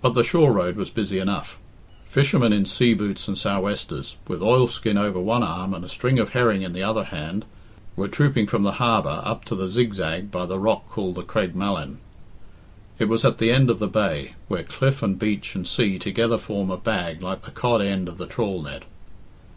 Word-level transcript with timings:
But 0.00 0.10
the 0.14 0.22
shore 0.22 0.52
road 0.52 0.76
was 0.76 0.88
busy 0.90 1.18
enough. 1.18 1.58
Fishermen 2.06 2.52
in 2.52 2.64
sea 2.64 2.94
boots 2.94 3.26
and 3.26 3.36
sou'westers, 3.36 4.14
with 4.28 4.40
oilskin 4.40 4.96
over 4.96 5.18
one 5.18 5.42
arm 5.42 5.74
and 5.74 5.84
a 5.84 5.88
string 5.88 6.20
of 6.20 6.30
herring 6.30 6.62
in 6.62 6.74
the 6.74 6.84
other 6.84 7.02
hand, 7.02 7.44
were 7.96 8.06
trooping 8.06 8.46
from 8.46 8.62
the 8.62 8.74
harbour 8.78 9.20
up 9.24 9.44
to 9.46 9.56
the 9.56 9.68
Zigzag 9.68 10.30
by 10.30 10.46
the 10.46 10.60
rock 10.60 10.88
called 10.88 11.16
the 11.16 11.22
Creg 11.24 11.56
Malin. 11.56 11.98
It 13.00 13.06
was 13.08 13.24
at 13.24 13.38
the 13.38 13.50
end 13.50 13.68
of 13.68 13.80
the 13.80 13.88
bay, 13.88 14.34
where 14.46 14.62
cliff 14.62 15.02
and 15.02 15.18
beach 15.18 15.56
and 15.56 15.66
sea 15.66 15.98
together 15.98 16.38
form 16.38 16.70
a 16.70 16.76
bag 16.76 17.20
like 17.20 17.42
the 17.42 17.50
cod 17.50 17.82
end 17.82 18.06
of 18.08 18.18
the 18.18 18.28
trawl 18.28 18.62
net. 18.62 18.84